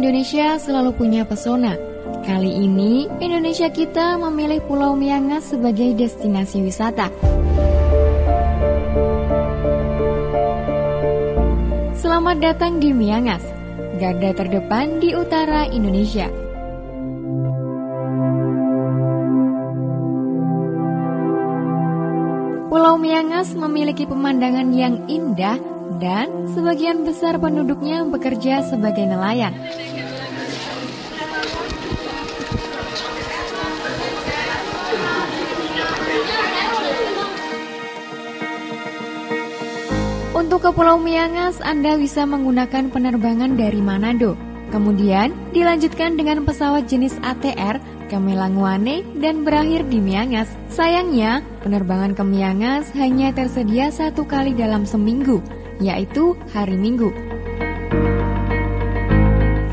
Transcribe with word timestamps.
Indonesia 0.00 0.56
selalu 0.56 0.96
punya 0.96 1.28
pesona. 1.28 1.76
Kali 2.24 2.48
ini, 2.64 3.04
Indonesia 3.20 3.68
kita 3.68 4.16
memilih 4.16 4.64
Pulau 4.64 4.96
Miangas 4.96 5.52
sebagai 5.52 5.92
destinasi 5.92 6.64
wisata. 6.64 7.12
Selamat 11.92 12.40
datang 12.40 12.80
di 12.80 12.96
Miangas, 12.96 13.44
garda 14.00 14.32
terdepan 14.32 15.04
di 15.04 15.12
utara 15.12 15.68
Indonesia. 15.68 16.32
Pulau 22.72 22.96
Miangas 22.96 23.52
memiliki 23.52 24.08
pemandangan 24.08 24.72
yang 24.72 25.04
indah 25.12 25.60
dan 26.00 26.48
sebagian 26.56 27.02
besar 27.02 27.36
penduduknya 27.36 28.08
bekerja 28.08 28.64
sebagai 28.64 29.04
nelayan. 29.04 29.52
Untuk 40.40 40.64
ke 40.64 40.72
Pulau 40.72 40.96
Miangas, 40.96 41.60
Anda 41.60 42.00
bisa 42.00 42.24
menggunakan 42.24 42.88
penerbangan 42.88 43.60
dari 43.60 43.84
Manado. 43.84 44.40
Kemudian 44.72 45.36
dilanjutkan 45.52 46.16
dengan 46.16 46.48
pesawat 46.48 46.88
jenis 46.88 47.12
ATR 47.20 47.76
ke 48.08 48.16
Melanguane 48.16 49.04
dan 49.20 49.44
berakhir 49.44 49.84
di 49.92 50.00
Miangas. 50.00 50.48
Sayangnya, 50.72 51.44
penerbangan 51.60 52.16
ke 52.16 52.24
Miangas 52.24 52.88
hanya 52.96 53.36
tersedia 53.36 53.92
satu 53.92 54.24
kali 54.24 54.56
dalam 54.56 54.88
seminggu, 54.88 55.44
yaitu 55.76 56.32
hari 56.56 56.80
Minggu. 56.80 57.12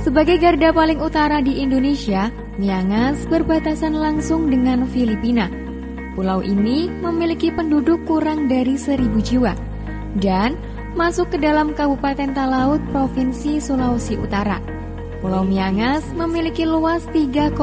Sebagai 0.04 0.36
garda 0.36 0.76
paling 0.76 1.00
utara 1.00 1.40
di 1.40 1.64
Indonesia, 1.64 2.28
Miangas 2.60 3.24
berbatasan 3.32 3.96
langsung 3.96 4.52
dengan 4.52 4.84
Filipina. 4.92 5.48
Pulau 6.12 6.44
ini 6.44 6.92
memiliki 6.92 7.56
penduduk 7.56 8.04
kurang 8.04 8.52
dari 8.52 8.76
seribu 8.76 9.24
jiwa 9.24 9.67
dan 10.18 10.58
masuk 10.98 11.30
ke 11.30 11.38
dalam 11.38 11.78
Kabupaten 11.78 12.34
Talaut, 12.34 12.82
Provinsi 12.90 13.62
Sulawesi 13.62 14.18
Utara. 14.18 14.58
Pulau 15.22 15.42
Miangas 15.42 16.06
memiliki 16.14 16.66
luas 16.66 17.06
3,2 17.10 17.54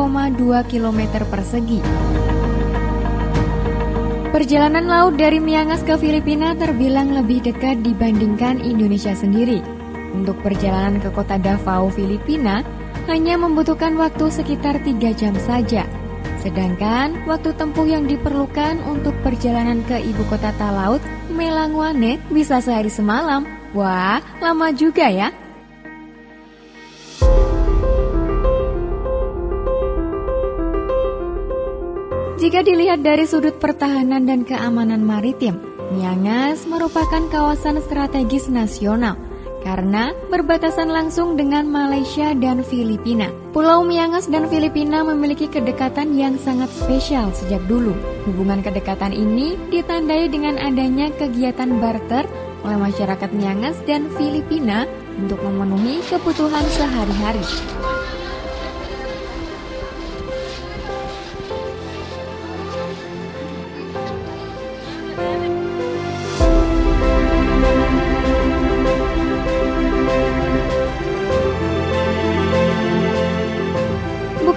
km 0.66 1.00
persegi. 1.26 1.82
Perjalanan 4.34 4.90
laut 4.90 5.14
dari 5.14 5.38
Miangas 5.38 5.86
ke 5.86 5.94
Filipina 5.94 6.58
terbilang 6.58 7.14
lebih 7.14 7.46
dekat 7.46 7.86
dibandingkan 7.86 8.58
Indonesia 8.58 9.14
sendiri. 9.14 9.62
Untuk 10.10 10.34
perjalanan 10.42 10.98
ke 10.98 11.14
kota 11.14 11.38
Davao, 11.38 11.86
Filipina, 11.90 12.66
hanya 13.06 13.38
membutuhkan 13.38 13.94
waktu 13.94 14.34
sekitar 14.34 14.82
3 14.82 15.14
jam 15.14 15.34
saja. 15.46 15.86
Sedangkan 16.42 17.14
waktu 17.30 17.54
tempuh 17.54 17.86
yang 17.86 18.10
diperlukan 18.10 18.82
untuk 18.90 19.14
perjalanan 19.22 19.86
ke 19.86 20.02
ibu 20.02 20.26
kota 20.26 20.50
Talaut, 20.58 21.00
Melanguane, 21.34 22.22
bisa 22.30 22.62
sehari 22.62 22.88
semalam. 22.88 23.42
Wah, 23.74 24.22
lama 24.38 24.70
juga 24.70 25.10
ya. 25.10 25.34
Jika 32.38 32.60
dilihat 32.62 33.02
dari 33.02 33.26
sudut 33.26 33.58
pertahanan 33.58 34.28
dan 34.30 34.46
keamanan 34.46 35.02
maritim, 35.02 35.58
Miangas 35.92 36.64
merupakan 36.64 37.22
kawasan 37.28 37.82
strategis 37.84 38.48
nasional 38.48 39.20
karena 39.64 40.12
berbatasan 40.28 40.92
langsung 40.92 41.34
dengan 41.34 41.64
Malaysia 41.66 42.36
dan 42.36 42.60
Filipina. 42.60 43.32
Pulau 43.56 43.82
Miangas 43.82 44.28
dan 44.28 44.46
Filipina 44.52 45.00
memiliki 45.02 45.48
kedekatan 45.48 46.12
yang 46.14 46.36
sangat 46.36 46.68
spesial 46.70 47.32
sejak 47.32 47.64
dulu. 47.64 47.96
Hubungan 48.28 48.60
kedekatan 48.60 49.16
ini 49.16 49.56
ditandai 49.72 50.28
dengan 50.28 50.60
adanya 50.60 51.08
kegiatan 51.16 51.80
barter 51.80 52.28
oleh 52.62 52.78
masyarakat 52.78 53.30
Miangas 53.32 53.80
dan 53.88 54.06
Filipina 54.14 54.84
untuk 55.16 55.40
memenuhi 55.40 56.04
kebutuhan 56.12 56.64
sehari-hari. 56.76 57.83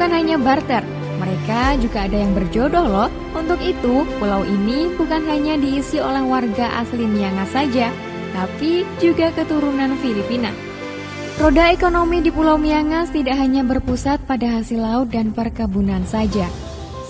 Bukan 0.07 0.23
hanya 0.23 0.39
barter, 0.39 0.87
mereka 1.19 1.75
juga 1.83 2.07
ada 2.07 2.15
yang 2.15 2.31
berjodoh 2.31 2.87
loh. 2.87 3.11
Untuk 3.35 3.59
itu, 3.59 4.07
pulau 4.15 4.47
ini 4.47 4.87
bukan 4.95 5.19
hanya 5.27 5.59
diisi 5.59 5.99
oleh 5.99 6.23
warga 6.23 6.79
asli 6.79 7.03
Miangas 7.03 7.51
saja, 7.51 7.91
tapi 8.31 8.87
juga 9.03 9.35
keturunan 9.35 9.99
Filipina. 9.99 10.55
Roda 11.35 11.75
ekonomi 11.75 12.23
di 12.23 12.31
Pulau 12.31 12.55
Miangas 12.55 13.11
tidak 13.11 13.35
hanya 13.35 13.67
berpusat 13.67 14.23
pada 14.23 14.47
hasil 14.47 14.79
laut 14.79 15.11
dan 15.11 15.35
perkebunan 15.35 16.07
saja. 16.07 16.47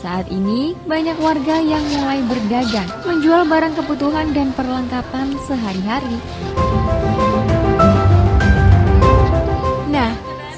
Saat 0.02 0.34
ini, 0.34 0.74
banyak 0.90 1.22
warga 1.22 1.62
yang 1.62 1.85
mulai 2.02 2.25
berdagang, 2.25 2.90
menjual 3.06 3.46
barang 3.46 3.78
kebutuhan 3.78 4.34
dan 4.34 4.50
perlengkapan 4.58 5.38
sehari-hari. 5.46 6.18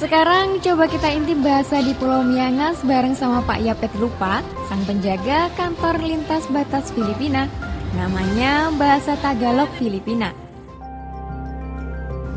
Sekarang 0.10 0.58
coba 0.66 0.90
kita 0.90 1.06
intip 1.14 1.38
bahasa 1.46 1.86
di 1.86 1.94
Pulau 1.94 2.26
Miangas 2.26 2.82
bareng 2.82 3.14
sama 3.14 3.46
Pak 3.46 3.62
Yapet 3.62 3.94
Lupa, 4.02 4.42
sang 4.66 4.82
penjaga 4.90 5.54
kantor 5.54 6.02
lintas 6.02 6.50
batas 6.50 6.90
Filipina. 6.90 7.46
Namanya 7.94 8.74
Bahasa 8.74 9.14
Tagalog 9.22 9.70
Filipina. 9.78 10.34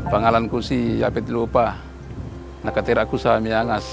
Pangalanku 0.05 0.61
si 0.61 1.01
Yapet 1.01 1.25
Lupa. 1.33 1.73
Nakatira 2.61 3.09
ako 3.09 3.17
sa 3.17 3.41
Miangas. 3.41 3.89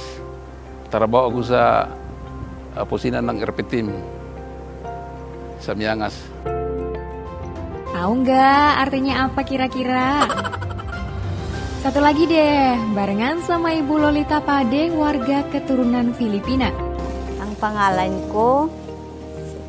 Trabaho 0.92 1.32
ako 1.32 1.41
sa 1.41 1.88
uh, 2.76 2.84
pusinan 2.84 3.32
ng 3.32 3.41
RP 3.48 3.64
team 3.64 3.88
sa 5.56 5.72
Miangas. 5.72 6.20
Tahu 7.97 8.12
nggak 8.28 8.72
artinya 8.76 9.24
apa 9.24 9.41
kira-kira? 9.41 10.28
Satu 11.80 11.96
lagi 11.96 12.28
deh, 12.28 12.76
barengan 12.92 13.41
sama 13.41 13.72
Ibu 13.72 14.04
Lolita 14.04 14.44
Pade, 14.44 14.92
warga 14.92 15.48
keturunan 15.48 16.12
Filipina. 16.12 16.68
Ang 17.41 17.56
pangalan 17.56 18.20
ko, 18.28 18.68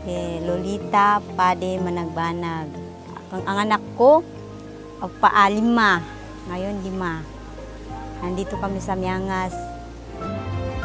si 0.03 0.43
Lolita 0.43 1.23
Pade 1.39 1.79
Managbanag. 1.79 2.67
Ang, 3.31 3.43
ang 3.47 3.57
anak 3.63 3.79
ko, 3.95 4.27
paalima. 5.23 6.03
Ngayon, 6.51 6.83
lima. 6.83 7.23
Nandito 8.19 8.59
kami 8.59 8.83
sa 8.83 8.91
Miangas. 8.99 9.55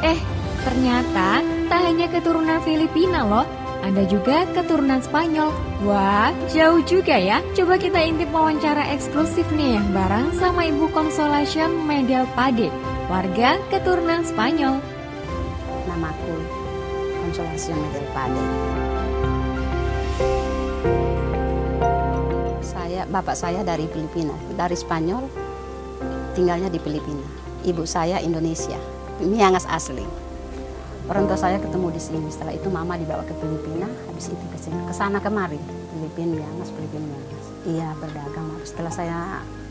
Eh, 0.06 0.22
ternyata 0.62 1.42
tak 1.66 1.80
hanya 1.90 2.06
keturunan 2.06 2.62
Filipina 2.62 3.26
loh, 3.26 3.65
ada 3.84 4.02
juga 4.08 4.48
keturunan 4.56 5.00
Spanyol. 5.04 5.52
Wah, 5.84 6.32
jauh 6.52 6.80
juga 6.84 7.16
ya. 7.16 7.44
Coba 7.52 7.76
kita 7.76 8.00
intip 8.00 8.32
wawancara 8.32 8.92
eksklusif 8.92 9.44
nih 9.52 9.80
bareng 9.92 10.32
sama 10.36 10.68
Ibu 10.68 10.88
Consolation 10.92 11.84
Medel 11.84 12.24
Pade, 12.32 12.72
warga 13.10 13.60
keturunan 13.68 14.24
Spanyol. 14.24 14.80
Namaku 15.86 16.34
Consolación 17.24 17.76
Medel 17.76 18.06
Pade. 18.16 18.42
Saya, 22.64 23.02
bapak 23.08 23.36
saya 23.36 23.60
dari 23.60 23.84
Filipina, 23.92 24.34
dari 24.56 24.76
Spanyol, 24.76 25.24
tinggalnya 26.32 26.72
di 26.72 26.80
Filipina. 26.80 27.26
Ibu 27.66 27.82
saya 27.82 28.22
Indonesia, 28.22 28.78
Miangas 29.24 29.66
asli. 29.66 30.25
Orang 31.06 31.30
tua 31.30 31.38
saya 31.38 31.62
ketemu 31.62 31.94
di 31.94 32.02
sini. 32.02 32.26
Setelah 32.34 32.58
itu 32.58 32.66
mama 32.66 32.98
dibawa 32.98 33.22
ke 33.22 33.30
Filipina, 33.38 33.86
habis 33.86 34.26
itu 34.26 34.46
ke 34.50 34.58
sini, 34.58 34.78
ke 34.90 34.94
sana 34.94 35.22
kemari. 35.22 35.58
Filipina, 35.94 36.42
Miangas, 36.42 36.74
Filipina, 36.74 37.06
Miangas. 37.06 37.46
Iya, 37.62 37.88
berdagang. 38.02 38.48
Setelah 38.66 38.92
saya 38.92 39.18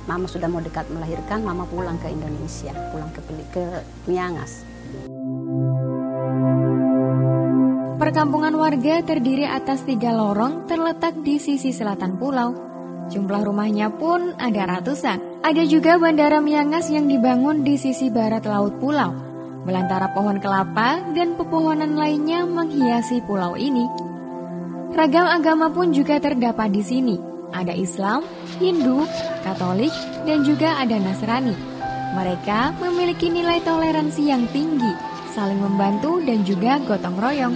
mama 0.08 0.32
sudah 0.32 0.48
mau 0.48 0.64
dekat 0.64 0.88
melahirkan, 0.88 1.44
mama 1.44 1.68
pulang 1.68 2.00
ke 2.00 2.08
Indonesia, 2.08 2.72
pulang 2.96 3.12
ke 3.12 3.20
ke 3.52 3.64
Miangas. 4.08 4.64
Perkampungan 7.96 8.56
warga 8.56 9.04
terdiri 9.04 9.44
atas 9.44 9.84
tiga 9.84 10.16
lorong 10.16 10.68
terletak 10.72 11.20
di 11.20 11.36
sisi 11.36 11.76
selatan 11.76 12.16
pulau. 12.16 12.56
Jumlah 13.12 13.44
rumahnya 13.44 13.92
pun 13.92 14.36
ada 14.40 14.68
ratusan. 14.80 15.44
Ada 15.44 15.68
juga 15.68 16.00
bandara 16.00 16.40
Miangas 16.40 16.88
yang 16.88 17.12
dibangun 17.12 17.68
di 17.68 17.76
sisi 17.76 18.08
barat 18.08 18.48
laut 18.48 18.80
pulau. 18.80 19.25
Belantara 19.66 20.14
pohon 20.14 20.38
kelapa 20.38 21.02
dan 21.18 21.34
pepohonan 21.34 21.98
lainnya 21.98 22.46
menghiasi 22.46 23.26
pulau 23.26 23.58
ini. 23.58 23.90
Ragam 24.94 25.26
agama 25.26 25.74
pun 25.74 25.90
juga 25.90 26.22
terdapat 26.22 26.70
di 26.70 26.86
sini. 26.86 27.18
Ada 27.50 27.74
Islam, 27.74 28.22
Hindu, 28.62 29.10
Katolik, 29.42 29.92
dan 30.30 30.46
juga 30.46 30.78
ada 30.78 30.96
Nasrani. 31.02 31.58
Mereka 32.14 32.78
memiliki 32.78 33.28
nilai 33.34 33.60
toleransi 33.66 34.24
yang 34.30 34.46
tinggi, 34.54 34.94
saling 35.34 35.60
membantu 35.60 36.22
dan 36.22 36.46
juga 36.46 36.78
gotong 36.86 37.18
royong. 37.18 37.56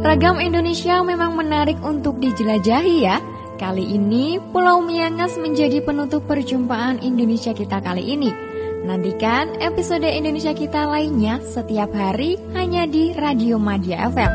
Ragam 0.00 0.40
Indonesia 0.40 1.04
memang 1.04 1.36
menarik 1.36 1.76
untuk 1.84 2.16
dijelajahi 2.24 3.04
ya. 3.04 3.20
Kali 3.60 3.84
ini 3.84 4.40
Pulau 4.40 4.80
Miangas 4.80 5.36
menjadi 5.36 5.84
penutup 5.84 6.24
perjumpaan 6.24 7.04
Indonesia 7.04 7.52
kita 7.52 7.84
kali 7.84 8.16
ini. 8.16 8.32
Nantikan 8.80 9.60
episode 9.60 10.08
Indonesia 10.08 10.56
kita 10.56 10.88
lainnya 10.88 11.44
setiap 11.44 11.92
hari 11.92 12.40
hanya 12.56 12.88
di 12.88 13.12
Radio 13.12 13.60
Madia 13.60 14.08
FM. 14.08 14.32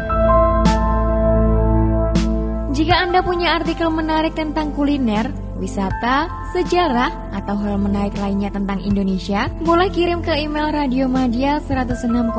Jika 2.77 3.01
Anda 3.01 3.25
punya 3.25 3.57
artikel 3.57 3.89
menarik 3.89 4.37
tentang 4.37 4.69
kuliner, 4.69 5.33
wisata, 5.59 6.27
sejarah, 6.51 7.11
atau 7.35 7.55
hal 7.59 7.79
menarik 7.79 8.15
lainnya 8.19 8.51
tentang 8.51 8.79
Indonesia, 8.83 9.47
boleh 9.63 9.91
kirim 9.91 10.23
ke 10.23 10.35
email 10.35 10.71
radiomadia 10.71 11.59
106,4 11.63 12.31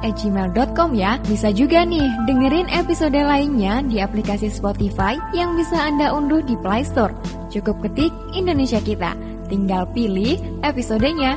gmail.com 0.00 0.90
ya. 0.96 1.20
Bisa 1.24 1.52
juga 1.52 1.84
nih 1.84 2.04
dengerin 2.28 2.68
episode 2.72 3.16
lainnya 3.16 3.84
di 3.84 4.00
aplikasi 4.00 4.48
Spotify 4.52 5.16
yang 5.36 5.56
bisa 5.56 5.76
Anda 5.76 6.12
unduh 6.12 6.44
di 6.44 6.56
Play 6.60 6.84
Store. 6.84 7.12
Cukup 7.52 7.84
ketik 7.84 8.10
Indonesia 8.34 8.80
Kita, 8.80 9.14
tinggal 9.46 9.88
pilih 9.92 10.40
episodenya. 10.64 11.36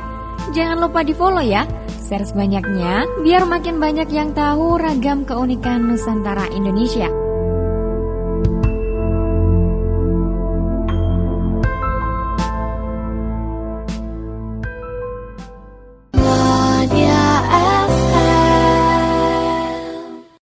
Jangan 0.54 0.80
lupa 0.80 1.04
di 1.04 1.12
follow 1.12 1.44
ya, 1.44 1.66
share 2.08 2.24
sebanyaknya 2.24 3.04
biar 3.20 3.44
makin 3.44 3.76
banyak 3.76 4.08
yang 4.08 4.32
tahu 4.32 4.80
ragam 4.80 5.28
keunikan 5.28 5.84
Nusantara 5.84 6.48
Indonesia. 6.56 7.27